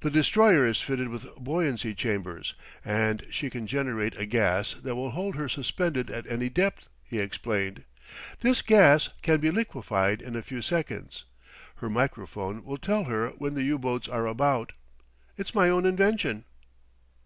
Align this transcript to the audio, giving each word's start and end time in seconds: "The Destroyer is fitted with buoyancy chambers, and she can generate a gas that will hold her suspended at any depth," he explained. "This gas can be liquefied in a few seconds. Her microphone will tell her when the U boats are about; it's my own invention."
"The 0.00 0.10
Destroyer 0.10 0.66
is 0.66 0.82
fitted 0.82 1.08
with 1.08 1.34
buoyancy 1.38 1.94
chambers, 1.94 2.54
and 2.84 3.24
she 3.30 3.48
can 3.48 3.66
generate 3.66 4.14
a 4.18 4.26
gas 4.26 4.74
that 4.74 4.94
will 4.94 5.12
hold 5.12 5.36
her 5.36 5.48
suspended 5.48 6.10
at 6.10 6.26
any 6.30 6.50
depth," 6.50 6.90
he 7.02 7.18
explained. 7.18 7.84
"This 8.42 8.60
gas 8.60 9.08
can 9.22 9.40
be 9.40 9.50
liquefied 9.50 10.20
in 10.20 10.36
a 10.36 10.42
few 10.42 10.60
seconds. 10.60 11.24
Her 11.76 11.88
microphone 11.88 12.62
will 12.62 12.76
tell 12.76 13.04
her 13.04 13.28
when 13.38 13.54
the 13.54 13.62
U 13.62 13.78
boats 13.78 14.06
are 14.06 14.26
about; 14.26 14.72
it's 15.38 15.54
my 15.54 15.70
own 15.70 15.86
invention." 15.86 16.44